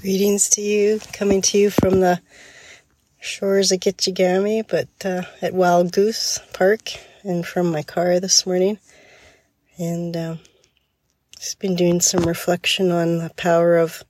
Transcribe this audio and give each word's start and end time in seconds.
Greetings 0.00 0.48
to 0.50 0.60
you, 0.60 1.00
coming 1.12 1.42
to 1.42 1.58
you 1.58 1.70
from 1.70 1.98
the 1.98 2.20
shores 3.18 3.72
of 3.72 3.80
Gitchigami, 3.80 4.62
but 4.68 4.86
uh, 5.04 5.22
at 5.42 5.54
Wild 5.54 5.90
Goose 5.90 6.38
Park, 6.52 6.92
and 7.24 7.44
from 7.44 7.72
my 7.72 7.82
car 7.82 8.20
this 8.20 8.46
morning. 8.46 8.78
And 9.76 10.16
uh, 10.16 10.36
just 11.36 11.58
been 11.58 11.74
doing 11.74 12.00
some 12.00 12.22
reflection 12.22 12.92
on 12.92 13.18
the 13.18 13.32
power 13.36 13.76
of 13.76 14.04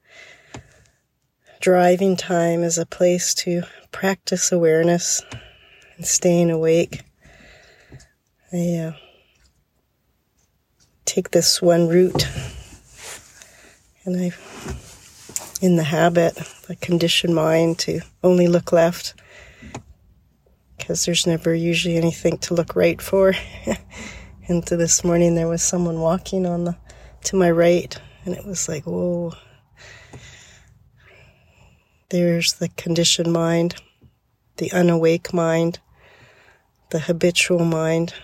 driving 1.58 2.18
time 2.18 2.62
as 2.62 2.76
a 2.76 2.84
place 2.84 3.32
to 3.36 3.62
practice 3.90 4.52
awareness 4.52 5.22
and 5.96 6.04
staying 6.04 6.50
awake. 6.50 7.00
I 8.52 8.74
uh, 8.74 8.92
take 11.06 11.30
this 11.30 11.62
one 11.62 11.88
route, 11.88 12.28
and 14.04 14.20
I 14.20 14.32
in 15.60 15.76
the 15.76 15.84
habit, 15.84 16.38
a 16.68 16.76
conditioned 16.76 17.34
mind 17.34 17.78
to 17.80 18.00
only 18.22 18.46
look 18.48 18.72
left 18.72 19.14
because 20.76 21.04
there's 21.04 21.26
never 21.26 21.54
usually 21.54 21.96
anything 21.96 22.38
to 22.38 22.54
look 22.54 22.76
right 22.76 23.02
for. 23.02 23.34
and 24.48 24.66
to 24.66 24.76
this 24.76 25.04
morning, 25.04 25.34
there 25.34 25.48
was 25.48 25.62
someone 25.62 26.00
walking 26.00 26.46
on 26.46 26.64
the 26.64 26.76
to 27.24 27.36
my 27.36 27.50
right, 27.50 28.00
and 28.24 28.34
it 28.34 28.46
was 28.46 28.68
like, 28.68 28.84
whoa. 28.84 29.32
There's 32.10 32.54
the 32.54 32.68
conditioned 32.70 33.32
mind, 33.32 33.74
the 34.56 34.72
unawake 34.72 35.34
mind, 35.34 35.80
the 36.90 37.00
habitual 37.00 37.64
mind. 37.64 38.14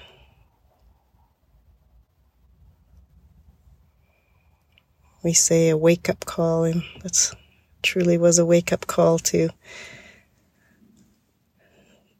We 5.25 5.33
say 5.33 5.71
a 5.71 5.77
wake 5.77 6.11
up 6.11 6.25
call, 6.27 6.65
and 6.65 6.83
that's 7.03 7.35
truly 7.83 8.19
was 8.19 8.39
a 8.39 8.45
wake 8.45 8.73
up 8.73 8.87
call 8.87 9.19
to 9.19 9.49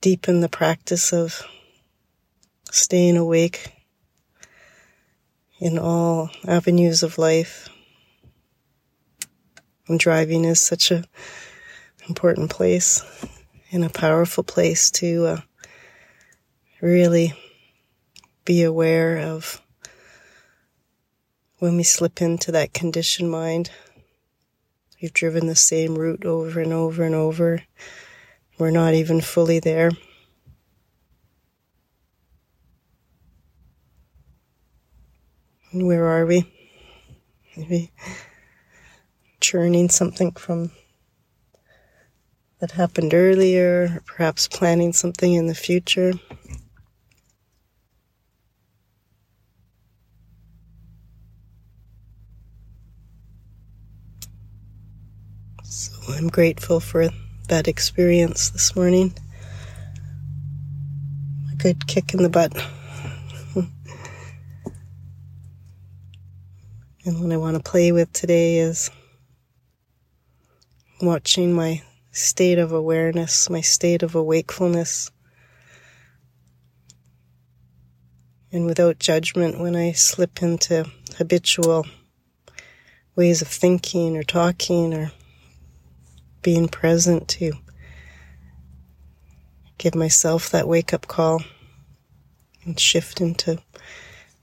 deepen 0.01 0.41
the 0.41 0.49
practice 0.49 1.13
of 1.13 1.43
staying 2.71 3.19
awake 3.19 3.73
in 5.61 5.79
all 5.79 6.31
avenues 6.49 7.03
of 7.03 7.19
life. 7.19 7.69
And 9.87 10.01
driving 10.01 10.47
is 10.47 10.61
such 10.61 10.91
a 10.91 11.05
important 12.09 12.51
place 12.51 13.05
and 13.71 13.85
a 13.85 13.91
powerful 13.91 14.45
place 14.45 14.91
to 14.93 15.27
uh, 15.27 15.41
really 16.81 17.35
be 18.47 18.63
aware 18.63 19.19
of 19.19 19.61
when 21.65 21.79
we 21.79 21.83
slip 21.83 22.21
into 22.21 22.53
that 22.53 22.75
conditioned 22.75 23.31
mind, 23.31 23.71
we've 25.01 25.15
driven 25.15 25.47
the 25.47 25.57
same 25.57 25.95
route 25.95 26.27
over 26.27 26.61
and 26.61 26.75
over 26.75 27.05
and 27.05 27.15
over. 27.15 27.63
We're 28.59 28.71
not 28.71 28.93
even 28.93 29.23
fully 29.23 29.61
there. 29.61 29.91
Where 35.73 36.05
are 36.07 36.27
we? 36.27 36.53
Maybe 37.57 37.91
churning 39.41 39.89
something 39.89 40.33
from 40.33 40.71
that 42.59 42.73
happened 42.73 43.15
earlier, 43.15 43.85
or 43.85 44.03
perhaps 44.05 44.49
planning 44.49 44.93
something 44.93 45.33
in 45.33 45.47
the 45.47 45.55
future. 45.55 46.13
I'm 56.09 56.29
grateful 56.29 56.79
for 56.79 57.09
that 57.49 57.69
experience 57.69 58.51
this 58.51 58.77
morning. 58.77 59.15
A 61.53 61.57
good 61.57 61.87
kick 61.87 62.13
in 62.13 62.23
the 62.23 62.29
butt. 62.29 62.53
and 67.05 67.21
what 67.21 67.33
I 67.33 67.39
want 67.39 67.57
to 67.57 67.63
play 67.63 67.93
with 67.93 68.13
today 68.13 68.59
is 68.59 68.91
watching 71.01 71.55
my 71.55 71.83
state 72.13 72.59
of 72.59 72.73
awareness, 72.73 73.49
my 73.49 73.63
state 73.63 74.03
of 74.03 74.15
awakefulness. 74.15 75.11
And 78.53 78.67
without 78.67 78.99
judgment, 78.99 79.59
when 79.59 79.75
I 79.75 79.93
slip 79.93 80.43
into 80.43 80.87
habitual 81.17 81.87
ways 83.17 83.43
of 83.43 83.49
thinking 83.49 84.17
or 84.17 84.23
talking 84.23 84.95
or 84.95 85.11
being 86.45 86.69
present 86.69 87.27
to 87.27 87.55
give 89.79 89.95
myself 89.95 90.51
that 90.51 90.69
wake 90.69 90.93
up 90.93 91.09
call 91.09 91.43
and 92.65 92.79
shift 92.79 93.21
into 93.21 93.59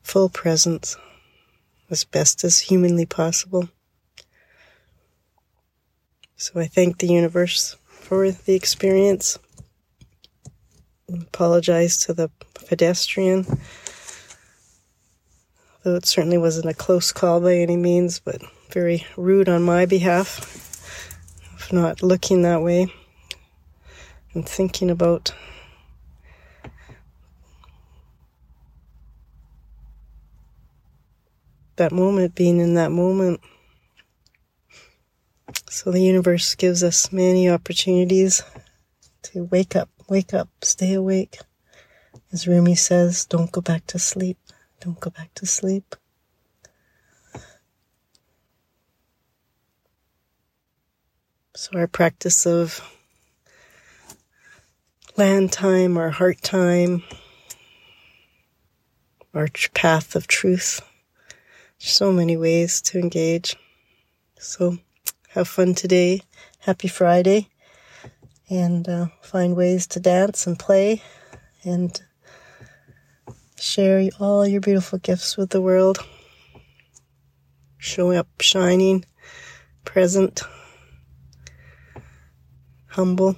full 0.01 0.27
presence 0.27 0.97
as 1.91 2.03
best 2.03 2.43
as 2.43 2.59
humanly 2.59 3.05
possible. 3.05 3.69
So 6.35 6.59
I 6.59 6.65
thank 6.65 6.97
the 6.97 7.07
universe 7.07 7.77
for 7.85 8.31
the 8.31 8.55
experience. 8.55 9.37
apologize 11.07 11.99
to 11.99 12.13
the 12.13 12.31
pedestrian, 12.55 13.45
though 15.83 15.95
it 15.95 16.07
certainly 16.07 16.39
wasn't 16.39 16.65
a 16.65 16.73
close 16.73 17.11
call 17.11 17.41
by 17.41 17.57
any 17.57 17.77
means, 17.77 18.19
but 18.19 18.41
very 18.71 19.05
rude 19.15 19.47
on 19.47 19.61
my 19.61 19.85
behalf 19.85 20.70
not 21.71 22.03
looking 22.03 22.41
that 22.41 22.61
way 22.61 22.87
and 24.33 24.47
thinking 24.47 24.89
about 24.89 25.33
that 31.75 31.91
moment, 31.91 32.35
being 32.35 32.59
in 32.59 32.75
that 32.75 32.91
moment. 32.91 33.41
So 35.69 35.91
the 35.91 36.01
universe 36.01 36.55
gives 36.55 36.83
us 36.83 37.11
many 37.11 37.49
opportunities 37.49 38.43
to 39.23 39.45
wake 39.45 39.75
up, 39.75 39.89
wake 40.07 40.33
up, 40.33 40.49
stay 40.61 40.93
awake. 40.93 41.39
As 42.31 42.47
Rumi 42.47 42.75
says, 42.75 43.25
don't 43.25 43.51
go 43.51 43.61
back 43.61 43.87
to 43.87 43.99
sleep. 43.99 44.37
Don't 44.79 44.99
go 44.99 45.09
back 45.09 45.33
to 45.35 45.45
sleep. 45.45 45.95
So, 51.53 51.77
our 51.77 51.87
practice 51.87 52.45
of 52.45 52.79
land 55.17 55.51
time, 55.51 55.97
our 55.97 56.09
heart 56.09 56.41
time, 56.41 57.03
our 59.33 59.49
path 59.73 60.15
of 60.15 60.27
truth. 60.27 60.79
So 61.77 62.13
many 62.13 62.37
ways 62.37 62.81
to 62.83 62.99
engage. 62.99 63.57
So, 64.39 64.77
have 65.27 65.49
fun 65.49 65.75
today. 65.75 66.21
Happy 66.59 66.87
Friday. 66.87 67.49
And 68.49 68.87
uh, 68.87 69.07
find 69.21 69.53
ways 69.53 69.87
to 69.87 69.99
dance 69.99 70.47
and 70.47 70.57
play 70.57 71.03
and 71.65 72.01
share 73.59 74.09
all 74.21 74.47
your 74.47 74.61
beautiful 74.61 74.99
gifts 74.99 75.35
with 75.35 75.49
the 75.49 75.61
world. 75.61 75.99
Showing 77.77 78.17
up 78.17 78.29
shining, 78.39 79.03
present 79.83 80.43
humble. 82.91 83.37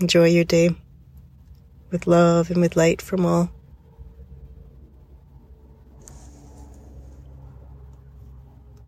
Enjoy 0.00 0.26
your 0.26 0.44
day 0.44 0.70
with 1.90 2.06
love 2.06 2.50
and 2.50 2.60
with 2.60 2.76
light 2.76 3.02
from 3.02 3.26
all. 3.26 3.50